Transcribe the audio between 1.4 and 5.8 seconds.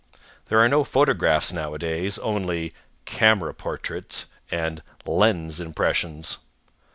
nowadays. Only "camera portraits" and "lens